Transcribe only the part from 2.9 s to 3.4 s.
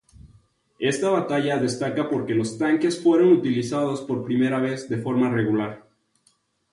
fueron